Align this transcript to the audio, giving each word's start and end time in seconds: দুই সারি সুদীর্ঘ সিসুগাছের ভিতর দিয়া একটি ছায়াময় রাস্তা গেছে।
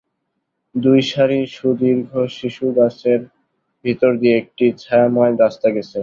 দুই 0.75 0.99
সারি 1.11 1.39
সুদীর্ঘ 1.55 2.11
সিসুগাছের 2.37 3.21
ভিতর 3.85 4.11
দিয়া 4.21 4.35
একটি 4.37 4.65
ছায়াময় 4.81 5.33
রাস্তা 5.35 5.67
গেছে। 5.75 5.97